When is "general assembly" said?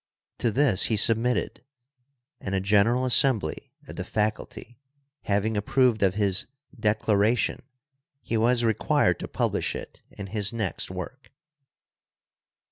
2.59-3.71